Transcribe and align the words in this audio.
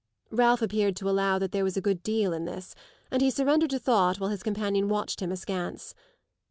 Ralph 0.31 0.63
appeared 0.63 0.95
to 0.95 1.07
allow 1.07 1.37
that 1.37 1.51
there 1.51 1.63
was 1.63 1.77
a 1.77 1.79
good 1.79 2.01
deal 2.01 2.33
in 2.33 2.45
this, 2.45 2.73
and 3.11 3.21
he 3.21 3.29
surrendered 3.29 3.69
to 3.69 3.77
thought 3.77 4.19
while 4.19 4.31
his 4.31 4.41
companion 4.41 4.89
watched 4.89 5.19
him 5.19 5.31
askance. 5.31 5.93